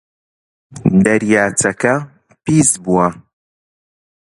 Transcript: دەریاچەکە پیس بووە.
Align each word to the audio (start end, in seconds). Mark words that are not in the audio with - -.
دەریاچەکە 1.03 1.93
پیس 2.43 2.71
بووە. 2.83 3.07